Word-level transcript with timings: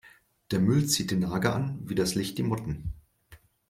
Der 0.49 0.59
Müll 0.59 0.87
zieht 0.87 1.11
die 1.11 1.15
Nager 1.15 1.53
an 1.53 1.77
wie 1.87 1.93
das 1.93 2.15
Licht 2.15 2.39
die 2.39 2.41
Motten. 2.41 2.93